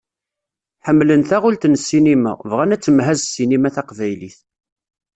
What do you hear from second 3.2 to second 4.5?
ssinima taqbaylit.